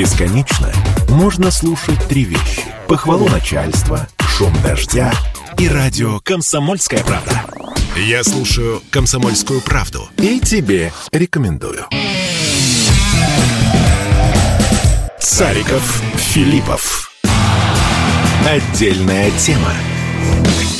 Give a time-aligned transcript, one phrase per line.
[0.00, 0.72] Бесконечно
[1.10, 2.64] можно слушать три вещи.
[2.88, 5.12] Похвалу начальства, шум дождя
[5.58, 7.44] и радио «Комсомольская правда».
[7.96, 11.84] Я слушаю «Комсомольскую правду» и тебе рекомендую.
[15.20, 17.12] Цариков, Филиппов.
[18.48, 19.74] Отдельная тема.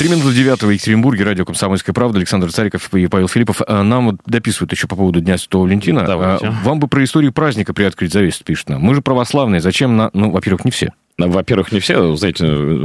[0.01, 3.61] Три минуты девятого в Екатеринбурге, радио «Комсомольская правда», Александр Цариков и Павел Филиппов.
[3.67, 6.07] А, нам вот дописывают еще по поводу Дня Святого Валентина.
[6.07, 6.47] Давайте.
[6.47, 8.81] А, Вам бы про историю праздника приоткрыть завесу, пишет нам.
[8.81, 10.09] Мы же православные, зачем на...
[10.15, 10.95] Ну, во-первых, не все.
[11.29, 12.45] Во-первых, не все, знаете,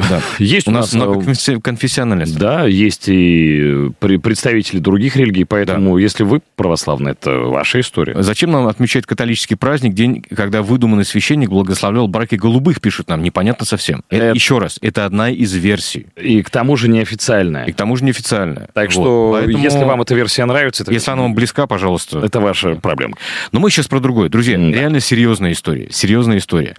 [0.10, 0.22] Да.
[0.40, 2.38] есть У нас э, много конфесси- конфессиональности.
[2.38, 3.90] Да, есть и
[4.22, 8.22] представители других религий, поэтому если вы православны, это ваша история.
[8.22, 13.66] Зачем нам отмечать католический праздник, день, когда выдуманный священник благословлял браки голубых, пишут нам, непонятно
[13.66, 14.04] совсем.
[14.10, 16.08] Это, Это- Еще раз, это одна из версий.
[16.16, 17.66] И к тому же неофициальная.
[17.66, 18.70] И к тому же неофициальная.
[18.74, 18.92] Так Вот.
[18.92, 22.20] что, Поэтому, если вам эта версия нравится, это, Если она вам близка, пожалуйста.
[22.20, 23.16] это ваша проблема.
[23.52, 24.30] Но мы сейчас про другое.
[24.30, 24.64] Друзья, да.
[24.66, 25.88] реально серьезная история.
[25.92, 26.76] Серьезная история.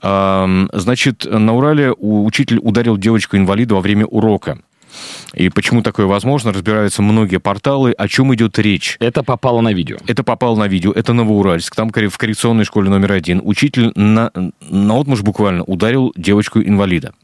[0.00, 4.58] Ам, Значит, на Урале учитель ударил девочку-инвалида во время урока.
[5.32, 7.92] И почему такое возможно, разбираются многие порталы.
[7.92, 8.98] О чем идет речь?
[9.00, 9.96] Это попало на видео.
[10.06, 11.74] Это попало на видео, это Новоуральск.
[11.74, 14.30] Там в коррекционной школе номер один учитель на,
[14.60, 17.14] на буквально ударил девочку-инвалида.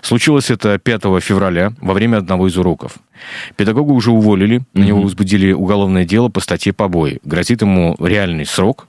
[0.00, 2.94] Случилось это 5 февраля во время одного из уроков.
[3.54, 7.20] Педагога уже уволили, на него возбудили уголовное дело по статье побои.
[7.22, 8.88] Грозит ему реальный срок.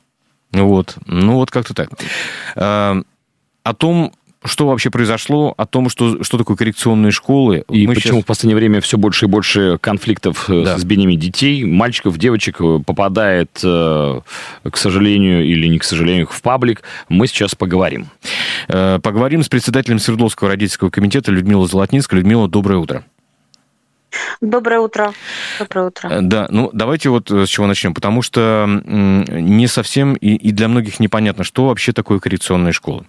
[0.54, 0.96] Вот.
[1.06, 1.90] Ну, вот как-то так.
[2.56, 3.02] А,
[3.64, 4.14] О том,
[4.44, 7.64] что вообще произошло, о том, что, что такое коррекционные школы.
[7.70, 10.78] И мы почему щас- в последнее время все больше и больше конфликтов э, Да.
[10.78, 14.22] с избиениями детей, мальчиков, девочек э, попадает, э,
[14.70, 18.08] к сожалению или не к сожалению, в паблик, мы сейчас поговорим.
[18.68, 22.20] Поговорим с председателем Свердловского родительского комитета Людмилой Золотницкой.
[22.20, 23.04] Людмила, доброе утро.
[24.42, 25.14] Доброе утро.
[25.60, 26.10] Доброе утро.
[26.22, 31.00] Да, ну давайте вот с чего начнем, потому что не совсем и, и для многих
[31.00, 33.06] непонятно, что вообще такое коррекционная школа.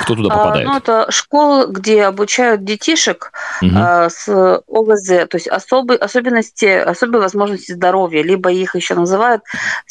[0.00, 0.66] Кто туда А, попадает?
[0.66, 3.76] ну, это школы, где обучают детишек Мгм.
[3.76, 4.26] а, с
[4.66, 9.42] ОВЗ, то есть особые, особенности, особые возможности здоровья, либо их еще называют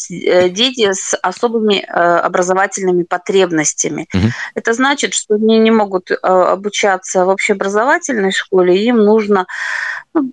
[0.09, 4.07] э, дети с особыми э, образовательными потребностями.
[4.11, 4.31] Мгм.
[4.55, 9.45] Это значит, что они не могут э, обучаться в общеобразовательной школе, им нужно
[10.15, 10.31] ну,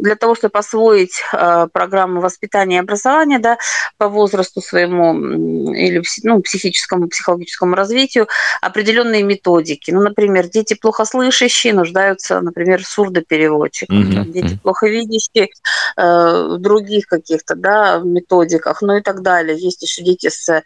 [0.00, 3.58] для того, чтобы освоить э, программу воспитания и образования да,
[3.98, 8.28] по возрасту своему или ну, психическому, психологическому развитию,
[8.60, 9.90] определенные методики.
[9.90, 15.48] Ну, например, дети плохослышащие нуждаются, например, в сурдопереводчиках, Мгм, дети плохо видящие
[15.96, 19.58] э, в других каких-то да, методиках, ну и так далее.
[19.58, 20.62] Есть еще дети с э,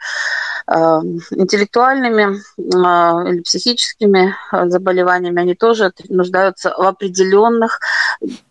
[0.67, 7.81] интеллектуальными э, или психическими э, заболеваниями, они тоже нуждаются в определенных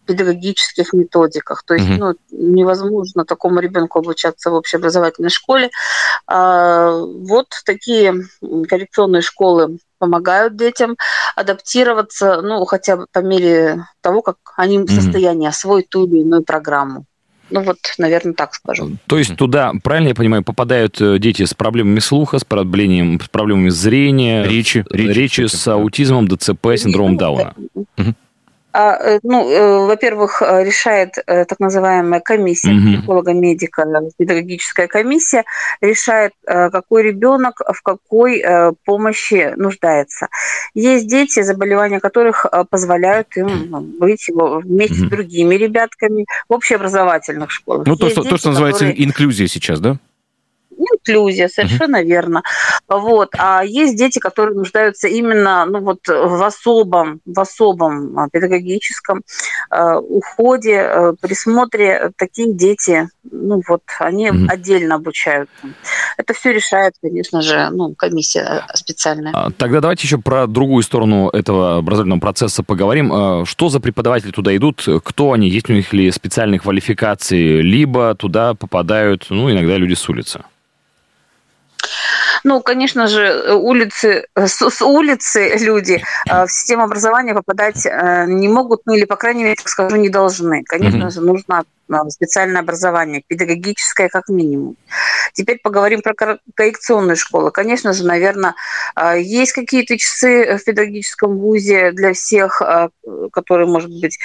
[0.06, 1.64] педагогических методиках.
[1.64, 5.70] То есть ну, невозможно такому ребенку обучаться в общеобразовательной школе.
[6.28, 8.24] А, Вот такие
[8.70, 10.98] коррекционные школы помогают детям
[11.36, 14.90] адаптироваться, ну, хотя бы по мере того, как они в Мгм.
[14.90, 17.06] состоянии освоить ту или иную программу.
[17.50, 18.98] Ну вот, наверное, так скажу.
[19.06, 23.30] То есть туда, правильно я понимаю, попадают э, дети с проблемами слуха, с проблемами, с
[23.30, 27.54] проблемами зрения, Речи, речи, речи, с аутизмом, ДЦП, синдромом Ну, Дауна.
[27.98, 28.16] Мгм.
[28.74, 32.98] А, э, ну, э, во-первых, э, решает так называемая комиссия, Мгм.
[32.98, 33.86] психолога-медика,
[34.18, 35.44] педагогическая комиссия,
[35.80, 38.44] решает, какой ребенок в какой
[38.86, 40.28] помощи нуждается.
[40.74, 45.08] Есть дети, заболевания которых позволяют им ну, быть вместе Мгм.
[45.08, 47.86] с другими ребятками в общеобразовательных школах.
[47.86, 49.98] Ну, то, что, то, дети, что называется которые- инклюзия сейчас, да?
[50.76, 52.42] Инклюзия, совершенно верно.
[52.88, 53.30] Вот.
[53.38, 59.22] А есть дети, которые нуждаются именно ну, вот, в особом, в особом а, педагогическом
[59.72, 62.12] э, уходе, э, присмотре.
[62.18, 64.50] Такие дети, ну вот, они Мгм.
[64.50, 65.54] отдельно обучаются.
[66.18, 69.32] Это все решает, конечно же, ну, комиссия э, специальная.
[69.34, 73.12] А, Тогда давайте еще про другую сторону этого образовательного процесса поговорим.
[73.14, 74.86] А, Что за преподаватели туда идут?
[75.04, 75.50] Кто они?
[75.50, 77.62] Есть у них ли специальные квалификации?
[77.62, 80.44] Либо туда попадают, ну, иногда люди с улицы.
[82.44, 87.86] Ну, конечно же, э, улицы, э, с, с улицы люди э, в систему образования попадать
[88.28, 90.64] не могут, ну или, по крайней мере, так скажу, не должны.
[90.64, 91.64] Конечно же, нужно
[92.10, 94.76] специальное образование, педагогическое как минимум.
[95.34, 97.52] Теперь поговорим про кор- коррекционные школы.
[97.52, 98.56] Конечно же, наверное,
[99.16, 102.62] есть какие-то часы в педагогическом вузе для всех,
[103.32, 104.18] которые, может быть,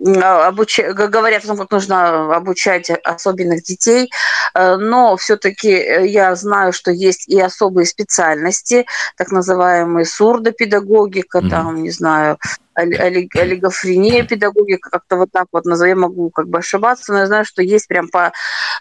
[0.00, 4.10] обуч- г- говорят о том, как нужно обучать особенных детей,
[4.54, 5.70] Э, но все-таки
[6.06, 11.50] я знаю, что есть и особые специальности, так называемые сурдопедагогика, Мгм.
[11.50, 12.38] там, не знаю,
[12.76, 17.62] олигофрения педагогика, как-то вот так вот назовем, могу как бы ошибаться, но я знаю, что
[17.62, 18.32] есть прям по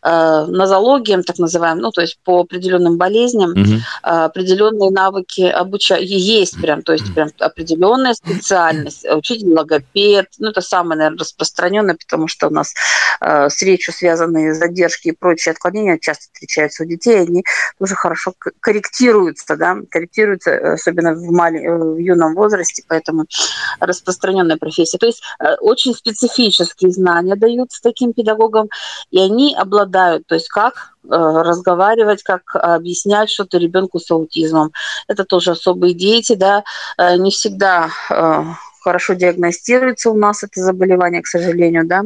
[0.04, 3.60] э, нозологиям, так называемым, ну, то есть по определенным болезням, угу.
[3.62, 10.62] э, определенные навыки обучения есть прям, то есть прям определенная специальность, учитель логопед, ну, это
[10.62, 12.74] самое, наверное, распространенное, потому что у нас
[13.22, 17.44] э, с речью связанные задержки и прочие отклонения часто встречаются у детей, они
[17.80, 23.26] тоже хорошо корректируются, да, корректируются, э, особенно в, мали, э, в юном возрасте, поэтому
[23.86, 24.98] распространенная профессия.
[24.98, 28.70] То есть э, очень специфические знания даются таким педагогам,
[29.12, 34.72] и они обладают, то есть как разговаривать, как объяснять что-то ребенку с аутизмом.
[35.08, 36.64] Это тоже особые дети, да,
[36.98, 37.92] не всегда
[38.86, 42.04] хорошо диагностируется у нас это заболевание, к сожалению, да.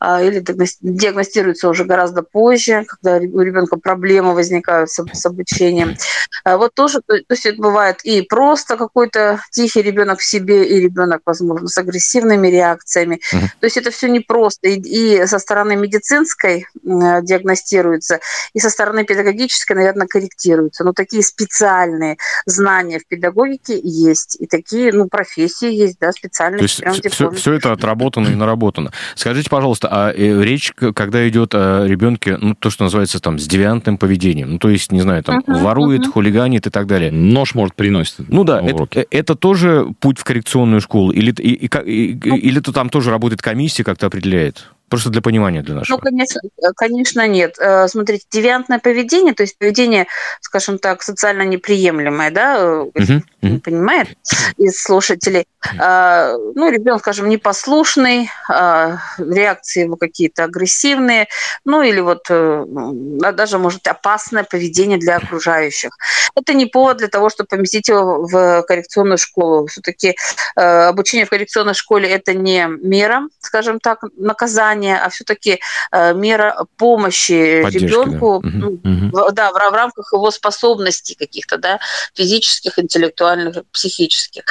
[0.00, 0.44] А, или
[0.80, 5.96] диагностируется уже гораздо позже, когда у ребенка проблемы возникают с, обучением.
[6.44, 10.80] А, вот тоже, то, есть это бывает и просто какой-то тихий ребенок в себе, и
[10.80, 13.20] ребенок, возможно, с агрессивными реакциями.
[13.32, 13.46] Uh-huh.
[13.60, 14.68] То есть это все непросто.
[14.68, 18.20] И, и со стороны медицинской диагностируется,
[18.52, 20.84] и со стороны педагогической, наверное, корректируется.
[20.84, 22.16] Но такие специальные
[22.46, 26.58] знания в педагогике есть, и такие ну, профессии есть, да, специальные.
[26.58, 28.92] То есть все, все это отработано и наработано.
[29.14, 33.46] Скажите, пожалуйста, а э, речь, когда идет о ребенке, ну, то, что называется там, с
[33.46, 36.12] девиантным поведением, ну, то есть, не знаю, там, uh-huh, ворует, uh-huh.
[36.12, 37.10] хулиганит и так далее.
[37.10, 38.28] Нож, может, приносит.
[38.28, 41.12] Ну да, это, э, это тоже путь в коррекционную школу?
[41.12, 44.70] Или, и, и, и, ну, или то там тоже работает комиссия, как-то определяет?
[44.92, 45.96] Просто для понимания для нашего.
[45.96, 46.40] Ну, конечно,
[46.76, 47.56] конечно, нет.
[47.58, 50.06] Э, смотрите, девиантное поведение, то есть поведение,
[50.42, 53.60] скажем так, социально неприемлемое, да, uh-huh, uh-huh.
[53.60, 54.08] понимает,
[54.58, 55.46] из слушателей.
[55.78, 61.26] Uh, ну, ребенок, скажем, непослушный, uh, реакции его какие-то агрессивные,
[61.64, 65.96] ну, или вот uh, даже, может, опасное поведение для окружающих.
[66.34, 69.68] Это не повод для того, чтобы поместить его в коррекционную школу.
[69.68, 70.16] Все-таки
[70.54, 75.60] обучение в коррекционной школе– это не мера, скажем так, наказание, воспитания, а все-таки
[75.92, 78.50] э, мера помощи Поддержки, ребенку, да.
[78.52, 79.32] Ну, угу.
[79.32, 81.78] да, в, в рамках его способностей каких-то, да,
[82.14, 84.42] физических, интеллектуальных, психических.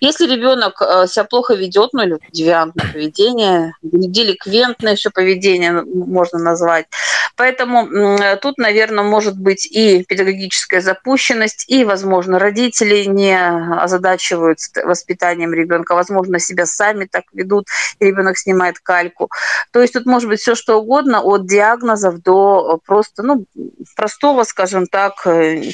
[0.00, 6.86] Если ребенок э, себя плохо ведет, ну или девиантное поведение, деликвентное еще поведение можно назвать,
[7.36, 15.94] поэтому тут, наверное, может быть и педагогическая запущенность, и, возможно, родители не озадачивают воспитанием ребенка,
[15.94, 17.66] возможно, себя сами так ведут,
[17.98, 19.30] и ребенок снимает кальку.
[19.74, 23.44] То есть тут может быть все что угодно, от диагнозов до просто, ну,
[23.96, 25.72] простого, скажем так, э,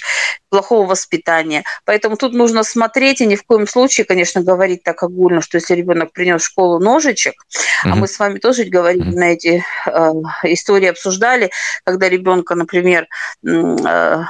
[0.49, 1.65] плохого воспитания.
[1.85, 5.75] Поэтому тут нужно смотреть и ни в коем случае, конечно, говорить так огульно, что если
[5.75, 7.91] ребенок принес в школу ножичек, mm-hmm.
[7.93, 9.19] а мы с вами тоже говорили mm-hmm.
[9.19, 10.13] на эти э,
[10.45, 11.51] истории, обсуждали,
[11.85, 13.07] когда ребенка, например,
[13.47, 14.23] э,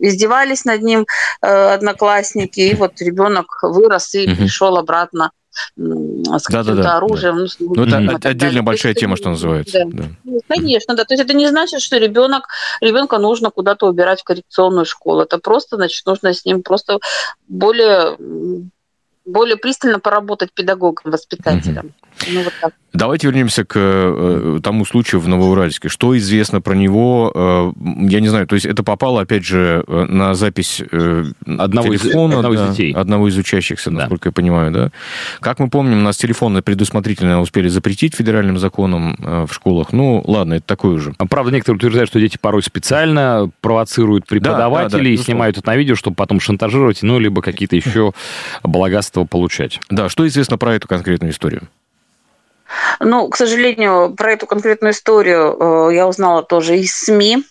[0.00, 1.06] издевались над ним
[1.40, 4.36] э, одноклассники, и вот ребенок вырос и mm-hmm.
[4.36, 5.30] пришел обратно
[5.76, 7.36] с каким-то да, да, оружием.
[7.36, 7.46] Да.
[7.60, 8.28] Ну, ну это mm-hmm.
[8.28, 9.84] отдельная большая тема, что называется.
[9.86, 10.02] Да.
[10.02, 10.04] Да.
[10.24, 11.04] Ну, конечно, да.
[11.04, 12.48] То есть это не значит, что ребенок,
[12.80, 15.22] ребенка нужно куда-то убирать в коррекционную школу.
[15.22, 16.98] Это просто, значит, нужно с ним просто
[17.48, 18.16] более
[19.24, 21.86] более пристально поработать педагогом, воспитателем.
[21.86, 22.07] Угу.
[22.26, 22.72] Ну, вот так.
[22.94, 25.88] Давайте вернемся к э, тому случаю в Новоуральске.
[25.88, 27.30] Что известно про него?
[27.34, 27.72] Э,
[28.08, 32.32] я не знаю, то есть это попало, опять же, э, на запись э, одного телефона,
[32.32, 32.92] из, одного да, из детей.
[32.94, 33.98] Одного из учащихся, да.
[33.98, 34.90] насколько я понимаю, да?
[35.40, 39.92] Как мы помним, у нас телефоны предусмотрительно успели запретить федеральным законом э, в школах.
[39.92, 41.14] Ну, ладно, это такое уже.
[41.18, 45.58] А, правда, некоторые утверждают, что дети порой специально провоцируют преподавателей да, да, да, и снимают
[45.58, 48.12] это на видео, чтобы потом шантажировать, ну, либо какие-то еще
[49.18, 49.80] этого получать.
[49.90, 51.68] Да, что известно про эту конкретную историю?
[53.00, 55.56] Ну, к сожалению, про эту конкретную историю
[55.90, 57.44] э, я узнала тоже из СМИ.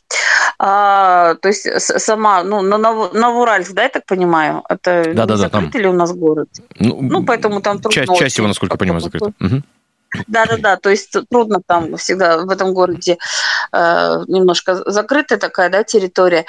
[0.59, 4.63] А, то есть сама, ну, на Новоуральск, да, я так понимаю?
[4.69, 5.81] Это да, не да, закрытый там...
[5.81, 6.49] ли у нас город?
[6.79, 8.05] Ну, ну поэтому там трудно...
[8.05, 9.31] Часть, часть его, насколько я понимаю, закрыта.
[10.27, 10.77] Да, да, да.
[10.77, 13.17] То есть трудно там всегда в этом городе
[13.71, 16.45] э, немножко закрытая такая, да, территория.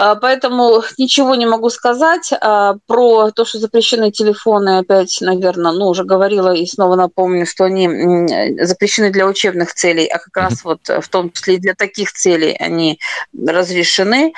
[0.00, 4.78] А, поэтому ничего не могу сказать а, про то, что запрещены телефоны.
[4.78, 10.20] Опять, наверное, ну, уже говорила и снова напомню, что они запрещены для учебных целей, а
[10.20, 13.00] как раз вот в том числе и для таких целей они
[13.36, 14.34] разрешены.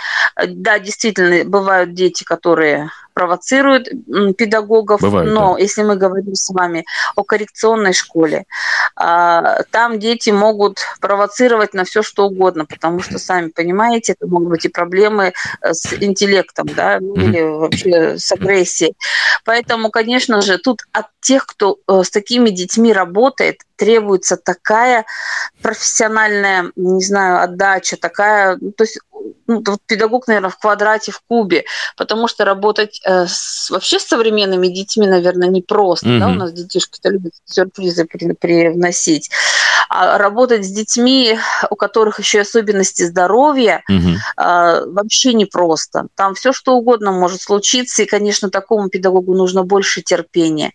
[0.48, 2.90] Да, действительно, бывают дети, которые
[3.20, 3.86] провоцируют
[4.38, 5.02] педагогов.
[5.02, 5.60] Бывает, но да.
[5.60, 6.86] если мы говорим с вами
[7.16, 8.44] о коррекционной школе,
[8.96, 14.48] а, там дети могут провоцировать на все что угодно, потому что, сами понимаете, это могут
[14.48, 18.94] быть и проблемы э, с интеллектом, да, ну, или вообще с агрессией.
[19.44, 25.04] Поэтому, конечно же, тут от тех, кто э, с такими детьми работает, требуется такая
[25.60, 28.98] профессиональная, не знаю, отдача, такая, ну, то есть
[29.46, 31.64] ну, педагог, наверное, в квадрате, в кубе,
[31.96, 36.08] потому что работать э, с, вообще с современными детьми, наверное, непросто.
[36.08, 36.18] Mm-hmm.
[36.18, 36.28] Да?
[36.28, 39.30] У нас детишки-то любят сюрпризы при, привносить.
[39.88, 44.16] А работать с детьми, у которых еще особенности здоровья, угу.
[44.36, 46.06] а, вообще непросто.
[46.14, 50.72] Там все что угодно может случиться, и, конечно, такому педагогу нужно больше терпения,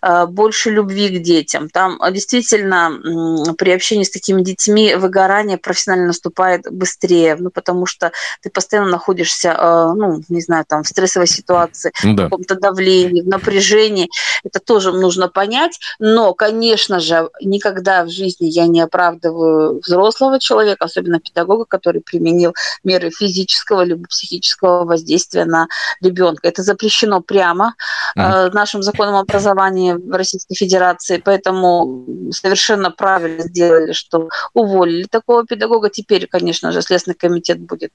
[0.00, 1.68] а, больше любви к детям.
[1.68, 8.50] Там действительно при общении с такими детьми выгорание профессионально наступает быстрее, ну, потому что ты
[8.50, 12.22] постоянно находишься, а, ну, не знаю, там, в стрессовой ситуации, ну, да.
[12.22, 14.08] в каком-то давлении, в напряжении.
[14.44, 20.84] Это тоже нужно понять, но, конечно же, никогда в жизни я не оправдываю взрослого человека,
[20.84, 25.68] особенно педагога, который применил меры физического либо психического воздействия на
[26.00, 26.48] ребенка.
[26.48, 27.74] Это запрещено прямо
[28.16, 28.52] mm.
[28.52, 35.90] нашим законом образования в Российской Федерации, поэтому совершенно правильно сделали, что уволили такого педагога.
[35.90, 37.92] Теперь, конечно же, Следственный комитет будет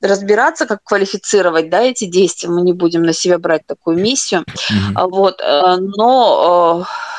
[0.00, 2.48] разбираться, как квалифицировать да, эти действия.
[2.48, 4.42] Мы не будем на себя брать такую миссию.
[4.42, 5.08] Mm-hmm.
[5.10, 5.40] Вот.
[5.40, 7.11] Э, но э,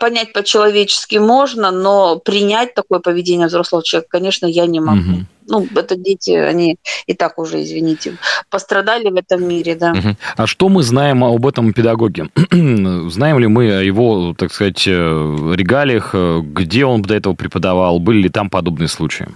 [0.00, 5.00] понять по-человечески можно, но принять такое поведение взрослого человека, конечно, я не могу.
[5.00, 5.26] Угу.
[5.46, 8.16] Ну, это дети, они и так уже, извините,
[8.50, 9.92] пострадали в этом мире, да.
[9.92, 10.16] Угу.
[10.36, 12.30] А что мы знаем об этом педагоге?
[12.50, 17.98] знаем ли мы о его, так сказать, э, регалиях, э, где он до этого преподавал,
[17.98, 19.26] были ли там подобные случаи?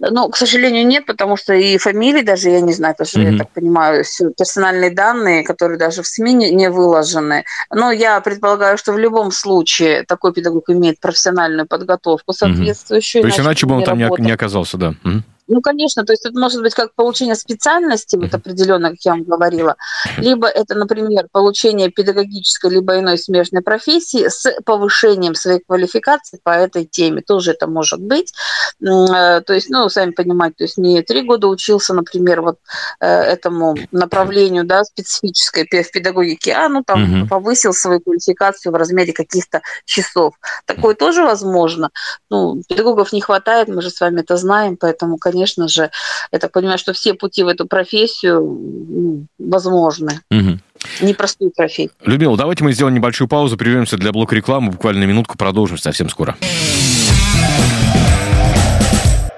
[0.00, 3.32] Ну, к сожалению, нет, потому что и фамилии даже я не знаю, потому что, mm-hmm.
[3.32, 4.04] я так понимаю,
[4.36, 7.44] персональные данные, которые даже в СМИ не, не выложены.
[7.70, 13.20] Но я предполагаю, что в любом случае такой педагог имеет профессиональную подготовку соответствующую.
[13.20, 13.22] Mm-hmm.
[13.22, 14.94] То есть иначе бы он там не, не оказался, да.
[15.04, 15.22] Mm-hmm.
[15.50, 19.24] Ну, конечно, то есть это может быть как получение специальности, вот определенно, как я вам
[19.24, 19.74] говорила,
[20.16, 26.84] либо это, например, получение педагогической либо иной смежной профессии с повышением своей квалификации по этой
[26.84, 27.20] теме.
[27.20, 28.32] Тоже это может быть.
[28.80, 32.58] Э, то есть, ну, сами понимаете, то есть не три года учился, например, вот
[33.00, 37.28] э, этому направлению, да, специфической в педагогике, а, ну, там, угу.
[37.28, 40.34] повысил свою квалификацию в размере каких-то часов.
[40.64, 41.90] Такое тоже возможно.
[42.30, 45.90] Ну, педагогов не хватает, мы же с вами это знаем, поэтому, конечно, конечно же,
[46.32, 50.20] я так понимаю, что все пути в эту профессию возможны.
[50.30, 50.58] Угу.
[51.00, 51.90] Непростую профессию.
[52.04, 56.36] Людмила, давайте мы сделаем небольшую паузу, прервемся для блока рекламы, буквально минутку, продолжим совсем скоро.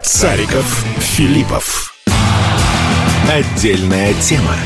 [0.03, 1.95] Цариков, Филиппов.
[3.29, 4.57] Отдельная тема.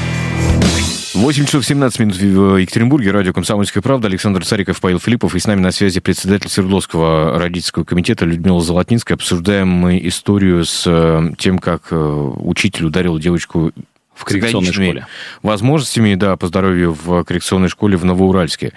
[1.17, 3.11] 8 часов 17 минут в Екатеринбурге.
[3.11, 4.07] Радио «Комсомольская правда».
[4.07, 5.35] Александр Цариков, Павел Филиппов.
[5.35, 9.15] И с нами на связи председатель Свердловского родительского комитета Людмила Золотнинская.
[9.15, 13.73] Обсуждаем мы историю с э, тем, как э, учитель ударил девочку
[14.17, 15.07] в коррекционной школе.
[15.43, 18.73] Возможностями, да, по здоровью в коррекционной школе в Новоуральске.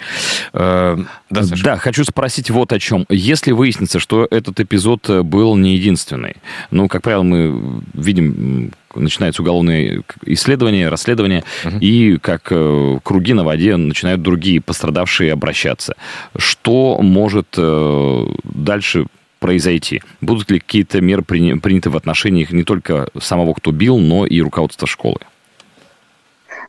[0.52, 0.98] Э,
[1.30, 1.64] да, Саша?
[1.64, 3.06] да, хочу спросить вот о чем.
[3.08, 6.36] Если выяснится, что этот эпизод был не единственный,
[6.70, 11.78] ну, как правило, мы видим начинается уголовное исследование, расследование, угу.
[11.80, 15.94] и как э, круги на воде начинают другие пострадавшие обращаться.
[16.36, 19.06] Что может э, дальше
[19.40, 20.02] произойти?
[20.20, 24.86] Будут ли какие-то меры приняты в отношении не только самого, кто бил, но и руководства
[24.86, 25.18] школы?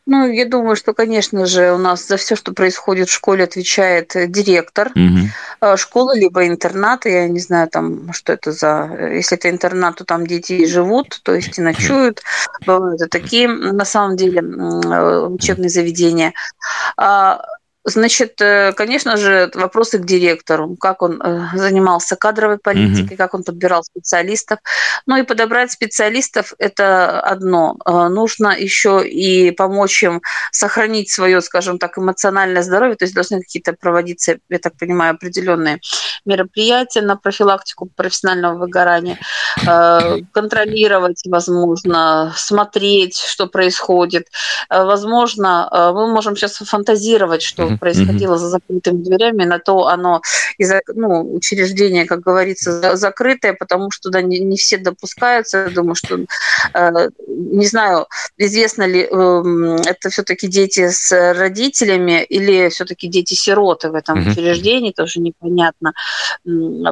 [0.07, 4.13] Ну, я думаю, что, конечно же, у нас за все, что происходит в школе, отвечает
[4.31, 5.77] директор угу.
[5.77, 7.07] школы, либо интерната.
[7.07, 8.89] Я не знаю, там, что это за...
[9.13, 12.23] Если это интернат, то там дети живут, то есть и ночуют.
[12.65, 16.33] Бывают и такие, на самом деле, учебные заведения.
[17.83, 23.17] Значит, э, конечно же, вопросы к директору, как он э, занимался кадровой политикой, mm-hmm.
[23.17, 24.59] как он подбирал специалистов.
[25.07, 27.77] Ну и подобрать специалистов– это одно.
[27.85, 30.21] Э, нужно еще и помочь им
[30.51, 35.79] сохранить свое, скажем так, эмоциональное здоровье, то есть должны какие-то проводиться, я так понимаю, определенные
[36.25, 39.17] мероприятия на профилактику профессионального выгорания,
[40.31, 44.27] контролировать, возможно, смотреть, что происходит.
[44.69, 47.77] Возможно, мы можем сейчас фантазировать, что mm-hmm.
[47.77, 50.21] происходило за закрытыми дверями, на то оно
[50.57, 55.57] из ну, учреждение, как говорится, закрытое, потому что туда не, не все допускаются.
[55.57, 56.19] Я думаю, что
[56.73, 63.95] э, не знаю, известно ли э, это все-таки дети с родителями или все-таки дети-сироты в
[63.95, 64.31] этом mm-hmm.
[64.31, 65.93] учреждении, тоже непонятно.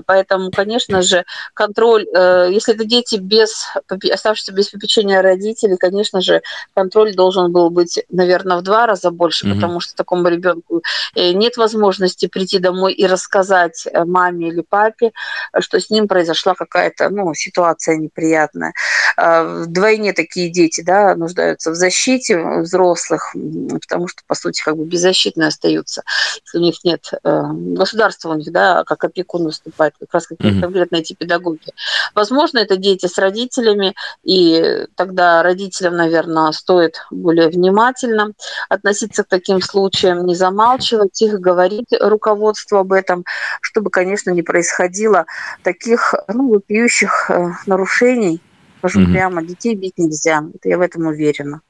[0.05, 6.41] Поэтому, конечно же, контроль, э, если это дети без оставшиеся без попечения родителей, конечно же,
[6.73, 9.55] контроль должен был быть, наверное, в два раза больше, mm-hmm.
[9.55, 10.81] потому что такому ребенку
[11.15, 15.11] Э, нет возможности прийти домой и рассказать э, маме или папе,
[15.59, 18.73] что с ним произошла какая-то ну, ситуация неприятная.
[19.17, 23.35] А, вдвойне такие дети да, нуждаются в защите взрослых,
[23.81, 26.03] потому что, по сути, как бы беззащитные остаются,
[26.45, 30.53] если у них нет государства у них, да, как как опекун выступает, как раз какие
[30.53, 30.62] mm-hmm.
[30.62, 31.74] конкретно эти педагоги.
[32.13, 38.34] Возможно, это дети с родителями, и тогда родителям, наверное, стоит более внимательно
[38.68, 43.25] относиться к таким случаям, не замалчивать их, говорить руководству об этом,
[43.62, 45.25] чтобы, конечно, не происходило
[45.63, 48.41] таких ну, вопиющих э, нарушений.
[48.79, 49.12] Скажу mm-hmm.
[49.12, 50.44] прямо, детей бить нельзя.
[50.53, 51.62] Это я в этом уверена.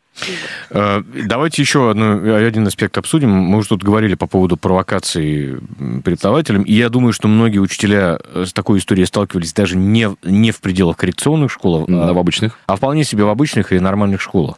[0.70, 3.30] Э, давайте еще одну, один аспект обсудим.
[3.30, 5.60] Мы уже тут говорили по поводу провокации
[6.04, 6.64] преподавателям.
[6.64, 10.98] И я думаю, что многие учителя с такой историей сталкивались даже не, не в пределах
[10.98, 12.60] коррекционных школ, а в обычных.
[12.68, 14.58] А вполне себе в обычных и нормальных школах.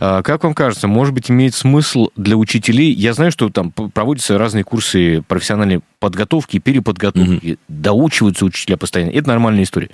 [0.00, 2.92] Э, как вам кажется, может быть, имеет смысл для учителей...
[2.92, 7.52] Я знаю, что там проводятся разные курсы профессиональной подготовки и переподготовки.
[7.52, 7.58] Угу.
[7.68, 9.10] Доучиваются учителя постоянно.
[9.10, 9.88] Это нормальная история.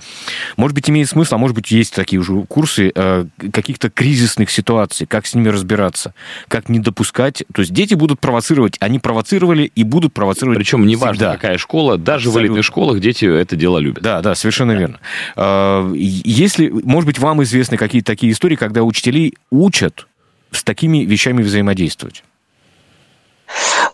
[0.57, 4.90] Может быть, имеет смысл, а может быть, есть такие уже курсы э, каких-то кризисных ситуаций,
[5.09, 6.15] как с ними разбираться,
[6.49, 7.45] как не допускать.
[7.53, 12.29] То есть дети будут провоцировать, они провоцировали и будут провоцировать Причем неважно, какая школа, даже
[12.29, 12.41] Абсолютно.
[12.41, 14.03] в элитных школах дети это дело любят.
[14.03, 14.79] Да, да, совершенно да.
[14.79, 15.01] верно.
[15.37, 20.07] Э, если, может быть, вам известны какие-то такие истории, когда учителей учат
[20.51, 22.25] с такими вещами взаимодействовать?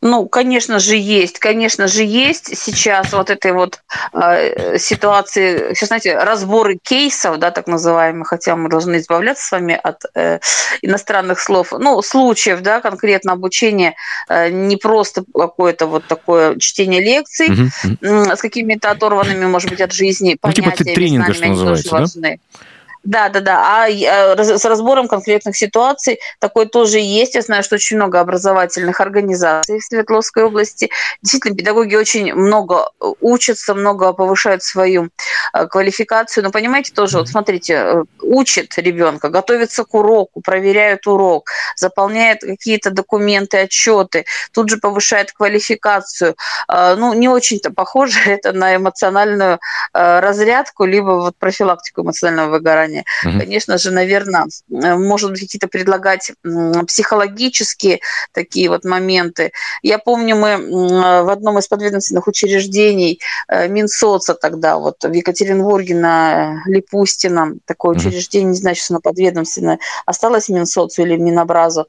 [0.01, 1.39] Ну, конечно же, есть.
[1.39, 3.81] Конечно же, есть сейчас вот этой вот
[4.13, 9.79] э, ситуации, сейчас, знаете, разборы кейсов, да, так называемых, хотя мы должны избавляться с вами
[9.83, 10.41] от э,
[10.83, 13.95] иностранных слов, ну, случаев, да, конкретно обучения,
[14.29, 17.97] э, не просто какое-то вот такое чтение лекций угу.
[18.01, 21.99] э, с какими-то оторванными, может быть, от жизни ну, типа тренинга, что называется, да?
[22.01, 22.41] Важны.
[23.07, 23.85] Да, да, да.
[23.85, 27.37] А с разбором конкретных ситуаций такой тоже есть.
[27.37, 30.91] Я знаю, что очень много образовательных организаций в Свердловской области.
[31.23, 35.11] Действительно, педагоги очень много э, учатся, много повышают свою
[35.55, 36.43] э, квалификацию.
[36.43, 42.91] Но понимаете, тоже, вот смотрите, э, учат ребенка, готовится к уроку, проверяют урок, заполняет какие-то
[42.91, 46.35] документы, отчеты, тут же повышает квалификацию.
[46.69, 49.61] Ну, не очень-то похоже это на эмоциональную
[49.93, 53.05] разрядку, либо вот профилактику эмоционального выгорания плане.
[53.25, 53.45] Угу.
[53.45, 56.33] Конечно же, наверное, э, может быть, какие-то предлагать
[56.87, 58.01] психологические
[58.33, 59.53] такие вот моменты.
[59.83, 60.57] Я помню, мы
[61.25, 68.01] в одном из подведомственных учреждений э, Минсоца тогда, вот в Екатеринбурге на Липустино, такое угу.
[68.01, 71.87] учреждение, не знаю, что оно подведомственное, осталось Минсоцу или Минобразу,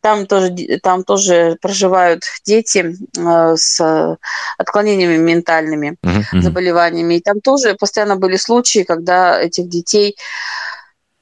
[0.00, 4.18] там тоже, там тоже проживают дети э, с
[4.58, 6.42] отклонениями ментальными, угу.
[6.42, 10.16] заболеваниями, и там тоже постоянно были случаи, когда этих детей Э,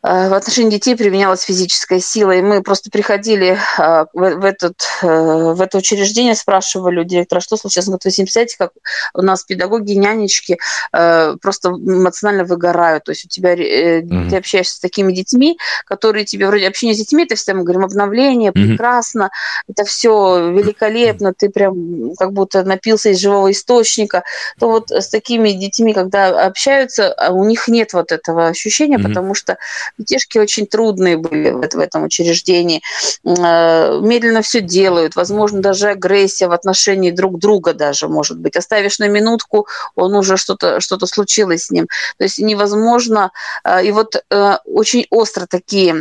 [0.00, 5.60] в отношении детей применялась физическая сила, и мы просто приходили э, в, этот, э, в
[5.60, 7.88] это учреждение, спрашивали у директора, что случилось.
[7.88, 8.70] Он говорит, вы представляете, как
[9.14, 10.58] у нас педагоги, нянечки
[10.90, 13.04] просто эмоционально выгорают.
[13.04, 14.30] То есть у тебя mm-hmm.
[14.30, 17.84] ты общаешься с такими детьми, которые тебе вроде общение с детьми, это всегда мы говорим
[17.84, 18.68] обновление, mm-hmm.
[18.68, 19.30] прекрасно,
[19.68, 24.22] это все великолепно, ты прям как будто напился из живого источника.
[24.60, 29.08] То вот с такими детьми, когда общаются, а у них нет вот этого ощущения, mm-hmm.
[29.08, 29.58] потому что
[29.96, 32.82] Детишки очень трудные были в, в этом учреждении.
[33.24, 35.16] Э, медленно все делают.
[35.16, 38.56] Возможно, даже агрессия в отношении друг друга даже может быть.
[38.56, 41.86] Оставишь на минутку, он уже что-то что случилось с ним.
[42.18, 43.30] То есть невозможно.
[43.64, 45.94] Э, и вот э, очень остро такие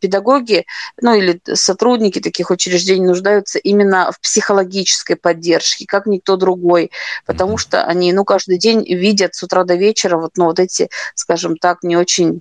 [0.00, 0.64] педагоги,
[1.00, 6.90] ну или сотрудники таких учреждений нуждаются именно в психологической поддержке, как никто другой,
[7.26, 10.88] потому что они, ну, каждый день видят с утра до вечера вот, ну, вот эти,
[11.14, 12.40] скажем так, не очень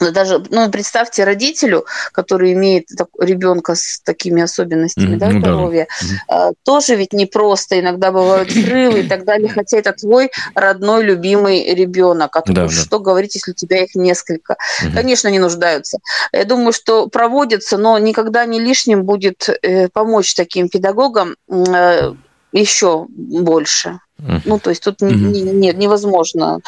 [0.00, 5.18] даже, ну, представьте родителю, который имеет так, ребенка с такими особенностями, mm-hmm.
[5.18, 5.88] да, здоровья,
[6.28, 6.48] да.
[6.48, 6.54] Mm-hmm.
[6.64, 12.36] тоже ведь непросто, иногда бывают срывы и так далее, хотя это твой родной, любимый ребенок.
[12.36, 13.04] А да, что да.
[13.04, 14.54] говорить, если у тебя их несколько?
[14.54, 14.94] Mm-hmm.
[14.94, 15.98] Конечно, не нуждаются.
[16.32, 22.12] Я думаю, что проводится, но никогда не лишним будет э, помочь таким педагогам э,
[22.52, 24.00] еще больше.
[24.18, 25.14] Ну, то есть тут mm-hmm.
[25.14, 26.60] не, нет, невозможно,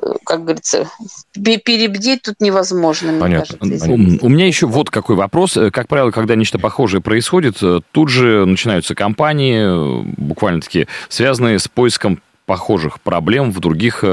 [0.00, 0.88] э, как говорится,
[1.34, 3.58] перебдеть тут невозможно, Понятно.
[3.60, 4.24] мне кажется.
[4.24, 5.56] У меня еще вот какой вопрос.
[5.56, 11.68] Э, как правило, когда нечто похожее происходит, э, тут же начинаются кампании, буквально-таки связанные с
[11.68, 14.04] поиском похожих проблем в других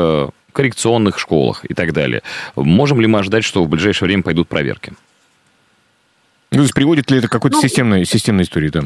[0.54, 2.22] коррекционных школах и так далее.
[2.56, 4.94] Можем ли мы ожидать, что в ближайшее время пойдут проверки?
[6.52, 8.84] Ну, то есть приводит ли это к какой-то ну, системной, системной истории, да?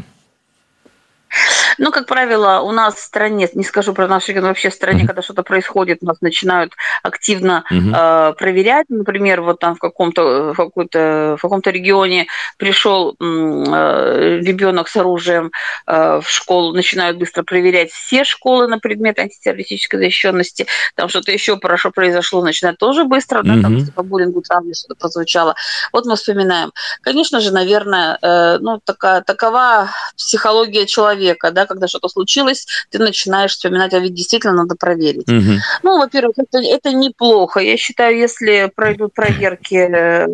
[1.78, 5.06] Ну, как правило, у нас в стране, не скажу про наш регион, вообще в стране,
[5.06, 8.32] когда что-то происходит, нас начинают активно uh-huh.
[8.32, 8.86] э, проверять.
[8.90, 15.52] Например, вот там в каком-то в, какой-то, в каком-то регионе пришел э, ребенок с оружием
[15.88, 20.68] э, в школу, начинают быстро проверять все школы на предмет антитеррористической защищенности.
[20.96, 23.56] Там что-то еще хорошо произошло, начинают тоже быстро, uh-huh.
[23.56, 25.56] да, там типа буллингу, травме что-то прозвучало.
[25.92, 26.72] Вот мы вспоминаем.
[27.02, 33.00] Конечно же, наверное, э, ну, такая, такова психология человека, да, да, когда что-то случилось, ты
[33.00, 35.28] начинаешь вспоминать, а ведь действительно надо проверить.
[35.28, 35.60] Угу.
[35.84, 37.60] Ну, во-первых, это, это неплохо.
[37.60, 40.28] Я считаю, если пройдут проверки э,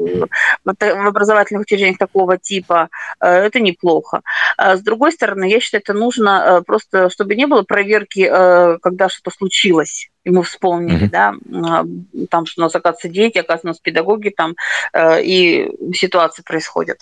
[0.63, 2.89] в образовательных учреждениях такого типа,
[3.19, 4.21] э, это неплохо.
[4.57, 8.29] А с другой стороны, я считаю, это нужно э, просто, чтобы не было проверки,
[8.81, 11.09] когда что-то случилось и мы вспомнили, mm-hmm.
[11.09, 11.33] да,
[11.79, 11.83] а,
[12.29, 14.55] там, что у нас, оказывается, дети, оказывается, у нас педагоги там,
[14.93, 16.99] э, и ситуации происходят.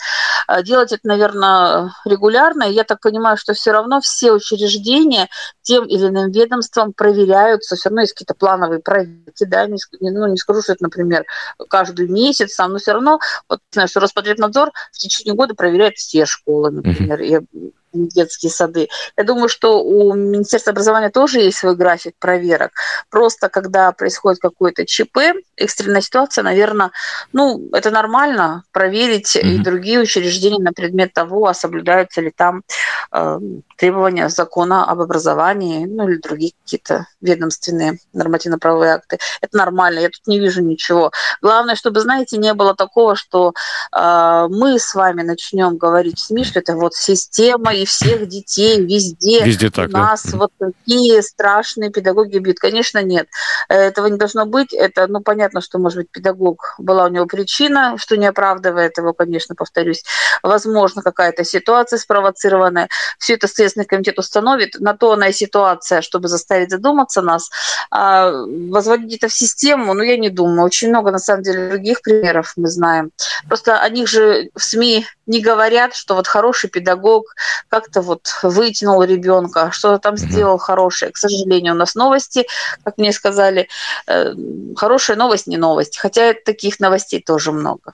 [0.47, 5.27] А делать это, наверное, регулярно, я так понимаю, что все равно все учреждения
[5.62, 10.38] тем или иным ведомством проверяются, все равно есть какие-то плановые проверки, да, не, ну, не
[10.38, 11.25] скажу, что это, например,
[11.69, 16.71] каждый месяц, там, но все равно, вот, что Роспотребнадзор в течение года проверяет все школы,
[16.71, 17.73] например, mm-hmm.
[17.93, 18.89] Детские сады.
[19.17, 22.71] Я думаю, что у Министерства образования тоже есть свой график проверок.
[23.10, 25.17] Просто когда происходит какое-то ЧП,
[25.56, 26.91] экстренная ситуация, наверное,
[27.34, 29.47] ну, это нормально проверить mm-hmm.
[29.47, 32.63] и другие учреждения на предмет того, а соблюдаются ли там
[33.12, 33.39] э,
[33.80, 39.20] требования закона об образовании, ну, или другие какие-то ведомственные нормативно-правовые акты.
[39.42, 41.12] Это нормально, я тут не вижу ничего.
[41.42, 43.54] Главное, чтобы, знаете, не было такого, что
[43.96, 48.82] э, мы с вами начнем говорить в СМИ, что это вот система и всех детей
[48.82, 49.44] везде.
[49.46, 50.38] Везде так, У нас да?
[50.38, 52.60] вот такие страшные педагоги бьют.
[52.60, 53.28] Конечно, нет.
[53.70, 54.74] Этого не должно быть.
[54.74, 59.13] Это, ну, понятно, что, может быть, педагог, была у него причина, что не оправдывает его,
[59.13, 60.04] конечно, повторюсь.
[60.44, 62.89] Возможно, какая-то ситуация спровоцированная.
[63.18, 64.79] Все это Следственный комитет установит.
[64.79, 67.49] На то она и ситуация, чтобы заставить задуматься нас.
[67.91, 70.63] А возводить это в систему, ну, я не думаю.
[70.63, 73.12] Очень много, на самом деле, других примеров мы знаем.
[73.47, 77.36] Просто о них же в СМИ не говорят, что вот хороший педагог
[77.69, 81.12] как-то вот вытянул ребенка, что-то там сделал хорошее.
[81.12, 82.47] К сожалению, у нас новости,
[82.84, 83.67] как мне сказали,
[84.08, 84.34] э,
[84.75, 87.93] хорошая новость не новость, хотя таких новостей тоже много.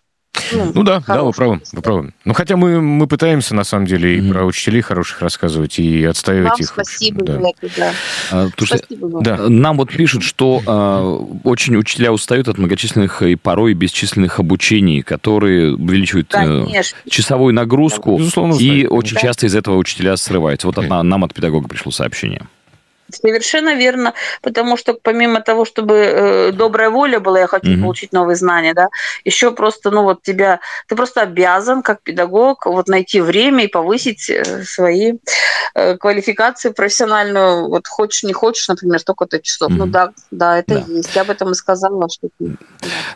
[0.51, 2.13] Ну, ну да, да, вы правы, вы правы.
[2.23, 4.31] Ну, хотя мы, мы пытаемся, на самом деле, и mm-hmm.
[4.31, 6.67] про учителей хороших рассказывать, и отстаивать Вам их.
[6.67, 7.39] спасибо да.
[7.77, 7.93] да.
[8.31, 9.23] А, спасибо вам.
[9.23, 9.37] Да.
[9.49, 15.75] Нам вот пишут, что а, очень учителя устают от многочисленных и порой бесчисленных обучений, которые
[15.75, 19.21] увеличивают э, часовую нагрузку, Безусловно, и очень да.
[19.21, 20.67] часто из этого учителя срываются.
[20.67, 22.47] Вот от, нам от педагога пришло сообщение.
[23.09, 27.81] Совершенно верно, потому что помимо того, чтобы э, добрая воля была, я хочу mm-hmm.
[27.81, 28.87] получить новые знания, да,
[29.23, 34.29] еще просто, ну вот тебя, ты просто обязан как педагог вот найти время и повысить
[34.29, 35.13] э, свои
[35.75, 39.71] э, квалификации профессиональную, вот хочешь не хочешь, например, столько-то часов.
[39.71, 39.75] Mm-hmm.
[39.75, 40.93] Ну да, да, это да.
[40.93, 41.15] есть.
[41.15, 42.29] Я об этом и сказала, что.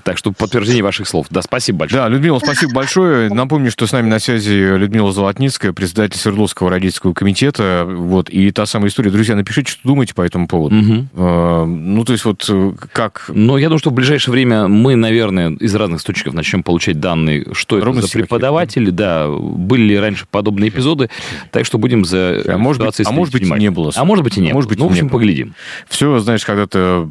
[0.04, 1.28] Так что подтверждение ваших слов.
[1.30, 2.04] Да, спасибо большое.
[2.04, 3.34] Да, Людмила, спасибо большое.
[3.34, 8.65] Напомню, что с нами на связи Людмила Золотницкая, председатель Свердловского родительского комитета, вот и та
[8.65, 9.10] самая история.
[9.10, 10.75] Друзья, напишите, что думаете по этому поводу?
[10.75, 11.07] Угу.
[11.15, 13.29] А, ну, то есть вот э, как...
[13.33, 17.45] Ну, я думаю, что в ближайшее время мы, наверное, из разных источников начнем получать данные,
[17.53, 21.09] что это за преподаватели, да, были ли раньше подобные эпизоды,
[21.51, 23.91] так что будем за а может быть, а может быть и не было.
[23.95, 24.73] А может быть и не может было.
[24.73, 25.55] Быть, ну, в общем, поглядим.
[25.87, 27.09] Все, знаешь, когда-то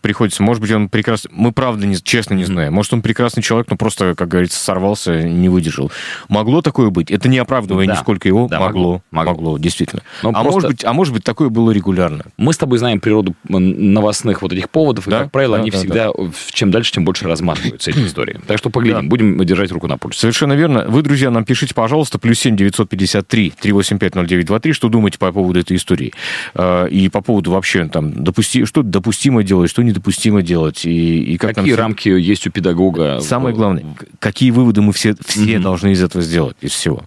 [0.00, 3.68] приходится, может быть, он прекрасный, мы правда, не, честно не знаем, может, он прекрасный человек,
[3.70, 5.90] но просто, как говорится, сорвался, не выдержал.
[6.28, 7.10] Могло такое быть?
[7.10, 7.92] Это не оправдывая да.
[7.92, 10.02] нисколько его, да, могло, могло, могло, действительно.
[10.22, 10.52] Но а, просто...
[10.52, 12.32] может быть, а может быть, такое было регулярно регулярно.
[12.36, 15.20] Мы с тобой знаем природу новостных вот этих поводов, да?
[15.20, 16.30] и, как правило, да, они да, всегда, да.
[16.52, 18.40] чем дальше, тем больше разматываются эти истории.
[18.46, 19.08] Так что поглядим, да.
[19.08, 20.20] будем держать руку на пульсе.
[20.20, 20.84] Совершенно верно.
[20.88, 24.46] Вы, друзья, нам пишите, пожалуйста, плюс семь девятьсот пятьдесят три три восемь пять ноль девять
[24.46, 26.12] два три, что думаете по поводу этой истории.
[26.54, 28.64] А, и по поводу вообще, там, допусти...
[28.64, 30.84] что допустимо делать, что недопустимо делать.
[30.84, 31.80] И, и как какие нам...
[31.80, 33.20] рамки есть у педагога?
[33.20, 33.84] Самое главное,
[34.18, 35.60] какие выводы мы все, все mm-hmm.
[35.60, 37.04] должны из этого сделать, из всего.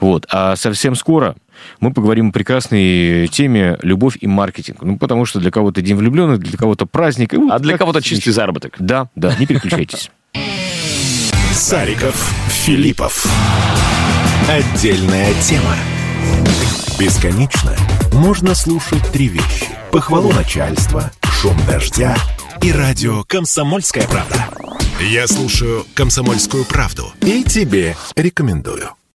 [0.00, 0.26] Вот.
[0.30, 1.36] А совсем скоро
[1.80, 4.78] мы поговорим о прекрасной теме «Любовь и маркетинг».
[4.82, 7.34] Ну, потому что для кого-то день влюбленных, для кого-то праздник.
[7.50, 8.76] а для кого-то чистый заработок.
[8.78, 10.10] Да, да, не переключайтесь.
[11.52, 12.14] Сариков,
[12.48, 13.26] Филиппов.
[14.48, 15.76] Отдельная тема.
[16.98, 17.76] Бесконечно
[18.12, 19.66] можно слушать три вещи.
[19.90, 22.16] Похвалу начальства, шум дождя
[22.62, 24.46] и радио «Комсомольская правда».
[25.00, 28.90] Я слушаю «Комсомольскую правду» и тебе рекомендую.